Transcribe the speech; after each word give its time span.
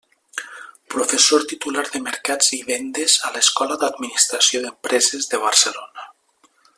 Professor 0.93 1.43
titular 1.51 1.83
de 1.95 2.01
mercats 2.07 2.49
i 2.59 2.59
vendes 2.71 3.19
a 3.29 3.33
l'Escola 3.37 3.79
d'Administració 3.85 4.63
d'Empreses 4.65 5.33
de 5.35 5.43
Barcelona. 5.49 6.13